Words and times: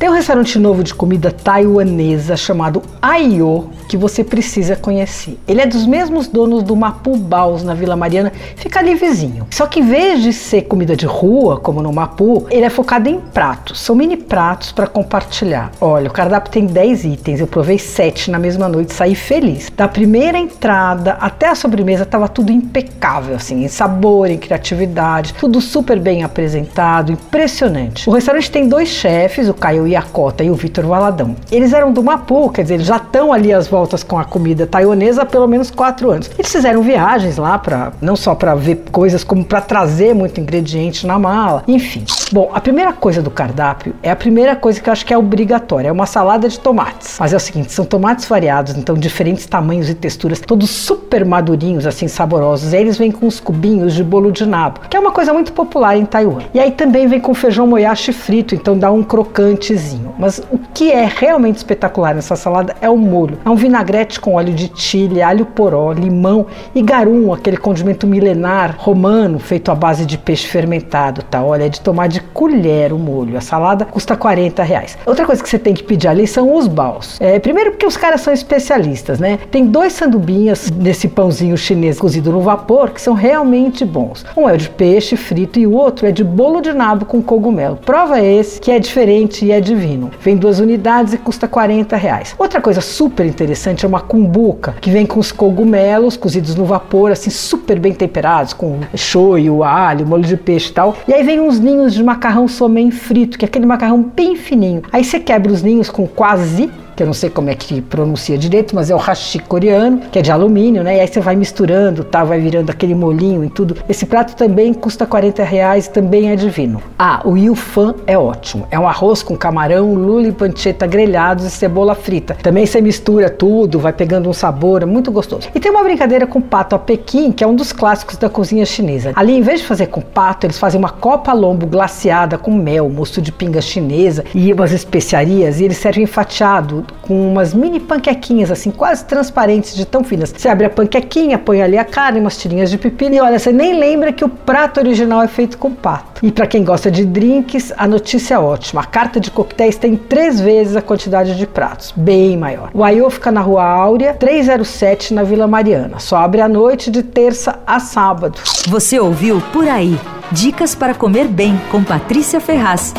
Tem 0.00 0.08
um 0.08 0.14
restaurante 0.14 0.58
novo 0.58 0.82
de 0.82 0.94
comida 0.94 1.30
taiwanesa 1.30 2.34
chamado 2.34 2.82
Ayo 3.02 3.68
que 3.86 3.98
você 3.98 4.24
precisa 4.24 4.74
conhecer. 4.74 5.38
Ele 5.46 5.60
é 5.60 5.66
dos 5.66 5.84
mesmos 5.84 6.26
donos 6.26 6.62
do 6.62 6.74
Mapu 6.74 7.16
Baus 7.16 7.62
na 7.62 7.74
Vila 7.74 7.94
Mariana, 7.96 8.32
fica 8.56 8.78
ali 8.78 8.94
vizinho. 8.94 9.46
Só 9.50 9.66
que 9.66 9.80
em 9.80 9.86
vez 9.86 10.22
de 10.22 10.32
ser 10.32 10.62
comida 10.62 10.96
de 10.96 11.04
rua, 11.04 11.60
como 11.60 11.82
no 11.82 11.92
Mapu, 11.92 12.46
ele 12.50 12.64
é 12.64 12.70
focado 12.70 13.10
em 13.10 13.20
pratos. 13.20 13.78
São 13.80 13.94
mini 13.94 14.16
pratos 14.16 14.72
para 14.72 14.86
compartilhar. 14.86 15.70
Olha, 15.78 16.08
o 16.08 16.12
cardápio 16.12 16.50
tem 16.50 16.64
10 16.64 17.04
itens, 17.04 17.40
eu 17.40 17.46
provei 17.46 17.78
7 17.78 18.30
na 18.30 18.38
mesma 18.38 18.70
noite, 18.70 18.94
saí 18.94 19.14
feliz. 19.14 19.70
Da 19.76 19.86
primeira 19.86 20.38
entrada 20.38 21.18
até 21.20 21.48
a 21.48 21.54
sobremesa 21.54 22.04
estava 22.04 22.26
tudo 22.26 22.50
impecável, 22.50 23.36
assim, 23.36 23.64
em 23.64 23.68
sabor, 23.68 24.30
em 24.30 24.38
criatividade, 24.38 25.34
tudo 25.34 25.60
super 25.60 26.00
bem 26.00 26.22
apresentado, 26.22 27.12
impressionante. 27.12 28.08
O 28.08 28.14
restaurante 28.14 28.50
tem 28.50 28.66
dois 28.66 28.88
chefes, 28.88 29.46
o 29.46 29.52
Caio 29.52 29.89
Iacota 29.90 30.42
e 30.42 30.50
o 30.50 30.54
Vitor 30.54 30.86
Valadão. 30.86 31.36
Eles 31.50 31.72
eram 31.72 31.92
do 31.92 32.02
Mapu, 32.02 32.50
quer 32.50 32.62
dizer, 32.62 32.74
eles 32.74 32.86
já 32.86 32.96
estão 32.96 33.32
ali 33.32 33.52
às 33.52 33.68
voltas 33.68 34.02
com 34.02 34.18
a 34.18 34.24
comida 34.24 34.66
taiwanesa 34.66 35.22
há 35.22 35.26
pelo 35.26 35.46
menos 35.46 35.70
4 35.70 36.10
anos. 36.10 36.30
Eles 36.38 36.50
fizeram 36.50 36.82
viagens 36.82 37.36
lá 37.36 37.58
para 37.58 37.92
não 38.00 38.16
só 38.16 38.34
para 38.34 38.54
ver 38.54 38.84
coisas, 38.90 39.24
como 39.24 39.44
para 39.44 39.60
trazer 39.60 40.14
muito 40.14 40.40
ingrediente 40.40 41.06
na 41.06 41.18
mala, 41.18 41.62
enfim. 41.66 42.04
Bom, 42.32 42.48
a 42.54 42.60
primeira 42.60 42.92
coisa 42.92 43.20
do 43.20 43.30
cardápio 43.30 43.92
é 44.04 44.10
a 44.10 44.14
primeira 44.14 44.54
coisa 44.54 44.80
que 44.80 44.88
eu 44.88 44.92
acho 44.92 45.04
que 45.04 45.12
é 45.12 45.18
obrigatória, 45.18 45.88
é 45.88 45.92
uma 45.92 46.06
salada 46.06 46.48
de 46.48 46.60
tomates. 46.60 47.16
Mas 47.18 47.32
é 47.32 47.36
o 47.36 47.40
seguinte, 47.40 47.72
são 47.72 47.84
tomates 47.84 48.26
variados, 48.26 48.76
então 48.76 48.94
diferentes 48.94 49.46
tamanhos 49.46 49.90
e 49.90 49.94
texturas, 49.96 50.38
todos 50.38 50.70
super 50.70 51.24
madurinhos, 51.24 51.86
assim, 51.86 52.06
saborosos. 52.06 52.72
E 52.72 52.76
eles 52.76 52.96
vêm 52.96 53.10
com 53.10 53.26
os 53.26 53.40
cubinhos 53.40 53.94
de 53.94 54.04
bolo 54.04 54.30
de 54.30 54.46
nabo, 54.46 54.80
que 54.88 54.96
é 54.96 55.00
uma 55.00 55.10
coisa 55.10 55.32
muito 55.32 55.52
popular 55.52 55.96
em 55.96 56.04
Taiwan. 56.04 56.42
E 56.54 56.60
aí 56.60 56.70
também 56.70 57.08
vem 57.08 57.18
com 57.18 57.34
feijão 57.34 57.66
moyashi 57.66 58.12
frito, 58.12 58.54
então 58.54 58.78
dá 58.78 58.92
um 58.92 59.02
crocantezinho. 59.02 60.14
Mas 60.16 60.40
o 60.52 60.58
que 60.72 60.92
é 60.92 61.10
realmente 61.12 61.56
espetacular 61.56 62.14
nessa 62.14 62.36
salada 62.36 62.76
é 62.80 62.88
o 62.88 62.96
molho. 62.96 63.38
É 63.44 63.50
um 63.50 63.56
vinagrete 63.56 64.20
com 64.20 64.34
óleo 64.34 64.54
de 64.54 64.70
chile, 64.76 65.20
alho 65.20 65.46
poró, 65.46 65.92
limão 65.92 66.46
e 66.76 66.80
garum, 66.80 67.32
aquele 67.32 67.56
condimento 67.56 68.06
milenar 68.06 68.76
romano 68.78 69.40
feito 69.40 69.72
à 69.72 69.74
base 69.74 70.06
de 70.06 70.16
peixe 70.16 70.46
fermentado, 70.46 71.24
tá? 71.24 71.42
Olha, 71.42 71.64
é 71.64 71.68
de 71.68 71.80
tomar 71.80 72.06
de 72.06 72.19
colher 72.32 72.92
o 72.92 72.98
molho. 72.98 73.36
A 73.36 73.40
salada 73.40 73.84
custa 73.84 74.16
40 74.16 74.62
reais. 74.62 74.98
Outra 75.06 75.26
coisa 75.26 75.42
que 75.42 75.48
você 75.48 75.58
tem 75.58 75.74
que 75.74 75.82
pedir 75.82 76.08
ali 76.08 76.26
são 76.26 76.54
os 76.54 76.66
baus. 76.66 77.20
É, 77.20 77.38
primeiro 77.38 77.72
porque 77.72 77.86
os 77.86 77.96
caras 77.96 78.20
são 78.20 78.32
especialistas, 78.32 79.18
né? 79.18 79.38
Tem 79.50 79.66
dois 79.66 79.92
sandubinhas 79.92 80.70
nesse 80.70 81.08
pãozinho 81.08 81.56
chinês 81.56 81.98
cozido 81.98 82.32
no 82.32 82.40
vapor 82.40 82.90
que 82.90 83.00
são 83.00 83.14
realmente 83.14 83.84
bons. 83.84 84.24
Um 84.36 84.48
é 84.48 84.56
de 84.56 84.68
peixe 84.70 85.16
frito 85.16 85.58
e 85.58 85.66
o 85.66 85.72
outro 85.72 86.06
é 86.06 86.12
de 86.12 86.24
bolo 86.24 86.60
de 86.60 86.72
nabo 86.72 87.04
com 87.04 87.22
cogumelo. 87.22 87.76
Prova 87.76 88.20
esse 88.20 88.60
que 88.60 88.70
é 88.70 88.78
diferente 88.78 89.44
e 89.44 89.52
é 89.52 89.60
divino. 89.60 90.10
Vem 90.20 90.36
duas 90.36 90.60
unidades 90.60 91.12
e 91.12 91.18
custa 91.18 91.46
40 91.48 91.96
reais. 91.96 92.34
Outra 92.38 92.60
coisa 92.60 92.80
super 92.80 93.26
interessante 93.26 93.84
é 93.84 93.88
uma 93.88 94.00
cumbuca 94.00 94.74
que 94.80 94.90
vem 94.90 95.06
com 95.06 95.20
os 95.20 95.32
cogumelos 95.32 96.16
cozidos 96.16 96.54
no 96.54 96.64
vapor, 96.64 97.10
assim 97.10 97.30
super 97.30 97.78
bem 97.78 97.92
temperados, 97.92 98.52
com 98.52 98.80
shoyu, 98.94 99.62
alho, 99.62 100.06
molho 100.06 100.24
de 100.24 100.36
peixe 100.36 100.70
e 100.70 100.72
tal. 100.72 100.96
E 101.06 101.14
aí 101.14 101.22
vem 101.22 101.40
uns 101.40 101.58
ninhos 101.58 101.94
de 101.94 102.02
macarrão 102.10 102.48
somen 102.48 102.90
frito, 102.90 103.38
que 103.38 103.44
é 103.44 103.48
aquele 103.48 103.66
macarrão 103.66 104.02
bem 104.02 104.34
fininho. 104.34 104.82
Aí 104.90 105.04
você 105.04 105.20
quebra 105.20 105.52
os 105.52 105.62
ninhos 105.62 105.88
com 105.88 106.08
quase 106.08 106.68
que 107.00 107.02
eu 107.02 107.06
não 107.06 107.14
sei 107.14 107.30
como 107.30 107.48
é 107.48 107.54
que 107.54 107.80
pronuncia 107.80 108.36
direito, 108.36 108.74
mas 108.74 108.90
é 108.90 108.94
o 108.94 108.98
hashi 108.98 109.38
coreano, 109.38 110.02
que 110.12 110.18
é 110.18 110.22
de 110.22 110.30
alumínio, 110.30 110.82
né? 110.82 110.98
E 110.98 111.00
aí 111.00 111.08
você 111.08 111.18
vai 111.18 111.34
misturando, 111.34 112.04
tá? 112.04 112.22
Vai 112.22 112.38
virando 112.38 112.68
aquele 112.68 112.94
molinho 112.94 113.42
e 113.42 113.48
tudo. 113.48 113.74
Esse 113.88 114.04
prato 114.04 114.36
também 114.36 114.74
custa 114.74 115.06
40 115.06 115.42
reais, 115.42 115.88
também 115.88 116.30
é 116.30 116.36
divino. 116.36 116.82
Ah, 116.98 117.22
o 117.24 117.38
yufan 117.38 117.94
é 118.06 118.18
ótimo. 118.18 118.66
É 118.70 118.78
um 118.78 118.86
arroz 118.86 119.22
com 119.22 119.34
camarão, 119.34 119.94
lula 119.94 120.28
e 120.28 120.32
panceta 120.32 120.86
grelhados 120.86 121.46
e 121.46 121.50
cebola 121.50 121.94
frita. 121.94 122.36
Também 122.42 122.66
você 122.66 122.82
mistura 122.82 123.30
tudo, 123.30 123.78
vai 123.78 123.94
pegando 123.94 124.28
um 124.28 124.34
sabor, 124.34 124.82
é 124.82 124.86
muito 124.86 125.10
gostoso. 125.10 125.48
E 125.54 125.58
tem 125.58 125.72
uma 125.72 125.82
brincadeira 125.82 126.26
com 126.26 126.38
pato 126.38 126.76
a 126.76 126.78
Pequim, 126.78 127.32
que 127.32 127.42
é 127.42 127.46
um 127.46 127.54
dos 127.54 127.72
clássicos 127.72 128.18
da 128.18 128.28
cozinha 128.28 128.66
chinesa. 128.66 129.12
Ali, 129.16 129.32
em 129.32 129.40
vez 129.40 129.60
de 129.60 129.66
fazer 129.66 129.86
com 129.86 130.02
pato, 130.02 130.44
eles 130.44 130.58
fazem 130.58 130.78
uma 130.78 130.90
copa 130.90 131.32
lombo 131.32 131.66
glaciada 131.66 132.36
com 132.36 132.52
mel, 132.52 132.90
mosto 132.90 133.22
de 133.22 133.32
pinga 133.32 133.62
chinesa 133.62 134.22
e 134.34 134.52
umas 134.52 134.70
especiarias, 134.70 135.60
e 135.60 135.64
eles 135.64 135.78
servem 135.78 136.04
fatiado 136.04 136.84
com 137.02 137.30
umas 137.32 137.54
mini 137.54 137.80
panquequinhas 137.80 138.50
assim, 138.50 138.70
quase 138.70 139.04
transparentes 139.04 139.74
de 139.74 139.84
tão 139.84 140.04
finas. 140.04 140.32
Você 140.36 140.48
abre 140.48 140.66
a 140.66 140.70
panquequinha, 140.70 141.38
põe 141.38 141.62
ali 141.62 141.78
a 141.78 141.84
carne, 141.84 142.20
umas 142.20 142.36
tirinhas 142.36 142.70
de 142.70 142.78
pepino 142.78 143.14
e 143.14 143.20
olha, 143.20 143.38
você 143.38 143.52
nem 143.52 143.78
lembra 143.78 144.12
que 144.12 144.24
o 144.24 144.28
prato 144.28 144.80
original 144.80 145.22
é 145.22 145.28
feito 145.28 145.58
com 145.58 145.70
pato. 145.72 146.24
E 146.24 146.30
para 146.30 146.46
quem 146.46 146.62
gosta 146.62 146.90
de 146.90 147.04
drinks, 147.04 147.72
a 147.76 147.88
notícia 147.88 148.34
é 148.34 148.38
ótima. 148.38 148.82
A 148.82 148.84
carta 148.84 149.18
de 149.18 149.30
coquetéis 149.30 149.76
tem 149.76 149.96
três 149.96 150.40
vezes 150.40 150.76
a 150.76 150.82
quantidade 150.82 151.36
de 151.36 151.46
pratos, 151.46 151.92
bem 151.96 152.36
maior. 152.36 152.70
O 152.74 152.84
Aiô 152.84 153.08
fica 153.10 153.30
na 153.30 153.40
Rua 153.40 153.64
Áurea, 153.64 154.14
307, 154.14 155.14
na 155.14 155.22
Vila 155.22 155.46
Mariana. 155.46 155.98
Só 155.98 156.16
abre 156.16 156.40
à 156.40 156.48
noite 156.48 156.90
de 156.90 157.02
terça 157.02 157.58
a 157.66 157.80
sábado. 157.80 158.38
Você 158.68 158.98
ouviu 158.98 159.40
Por 159.52 159.66
Aí. 159.68 159.98
Dicas 160.32 160.74
para 160.74 160.94
comer 160.94 161.26
bem 161.26 161.60
com 161.70 161.82
Patrícia 161.82 162.40
Ferraz. 162.40 162.94